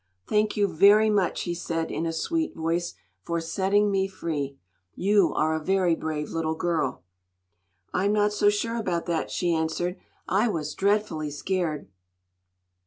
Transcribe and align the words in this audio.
"Thank 0.27 0.57
you 0.57 0.67
very 0.67 1.11
much," 1.11 1.41
he 1.43 1.53
said, 1.53 1.91
in 1.91 2.07
a 2.07 2.11
sweet 2.11 2.55
voice, 2.55 2.95
"for 3.21 3.39
setting 3.39 3.91
me 3.91 4.07
free. 4.07 4.57
You 4.95 5.31
are 5.35 5.53
a 5.53 5.63
very 5.63 5.93
brave 5.93 6.31
little 6.31 6.55
girl!" 6.55 7.03
"I'm 7.93 8.11
not 8.11 8.33
so 8.33 8.49
sure 8.49 8.77
about 8.77 9.05
that," 9.05 9.29
she 9.29 9.53
answered. 9.53 9.97
"I 10.27 10.47
was 10.47 10.73
dreadfully 10.73 11.29
scared!" 11.29 11.87